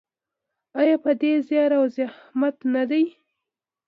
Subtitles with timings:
[0.79, 3.03] آیا په ډیر زیار او زحمت نه دی؟